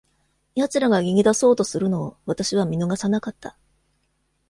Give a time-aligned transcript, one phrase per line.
[0.55, 3.55] 奴らが逃げ出そうとするのを、私は見逃さなかった。